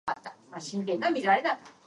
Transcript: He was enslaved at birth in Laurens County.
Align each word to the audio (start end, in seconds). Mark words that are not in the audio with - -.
He 0.07 0.13
was 0.55 0.73
enslaved 0.73 0.89
at 0.89 0.99
birth 0.99 1.07
in 1.13 1.21
Laurens 1.23 1.43
County. 1.53 1.61